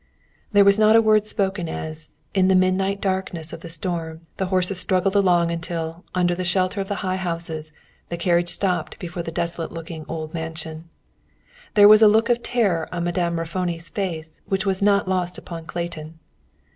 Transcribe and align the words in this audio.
There 0.51 0.65
was 0.65 0.79
not 0.79 0.95
a 0.95 1.01
word 1.03 1.27
spoken 1.27 1.69
as, 1.69 2.17
in 2.33 2.47
the 2.47 2.55
midnight 2.55 2.99
darkness 3.01 3.53
of 3.53 3.59
the 3.59 3.69
storm, 3.69 4.21
the 4.37 4.47
horses 4.47 4.79
struggled 4.79 5.15
along 5.15 5.51
until, 5.51 6.03
under 6.15 6.33
the 6.33 6.43
shelter 6.43 6.81
of 6.81 6.87
the 6.87 6.95
high 7.05 7.17
houses, 7.17 7.71
the 8.09 8.17
carriage 8.17 8.49
stopped 8.49 8.97
before 8.97 9.21
the 9.21 9.31
desolate 9.31 9.71
looking 9.71 10.05
old 10.07 10.33
mansion. 10.33 10.89
There 11.75 11.87
was 11.87 12.01
a 12.01 12.07
look 12.07 12.29
of 12.29 12.41
terror 12.41 12.89
on 12.91 13.03
Madame 13.03 13.37
Raffoni's 13.37 13.89
face 13.89 14.41
which 14.47 14.65
was 14.65 14.81
not 14.81 15.07
lost 15.07 15.37
upon 15.37 15.65
Clayton. 15.67 16.17